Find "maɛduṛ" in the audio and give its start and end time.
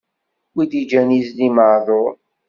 1.55-2.13